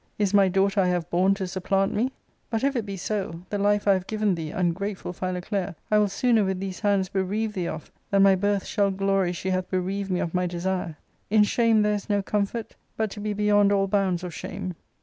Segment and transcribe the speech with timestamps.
[0.17, 2.09] Is iny daughter I have borne to supplant me?
[2.49, 6.07] But, if it be so, the life I have given thee, ungrateful Philoclea, I will
[6.07, 10.09] sooner with these hands bereave thee of, than my birth shall glory she hath bereaved
[10.09, 10.97] me of my desire.
[11.29, 14.73] In shame there is no• comfort but to be beyond all bounds of shame."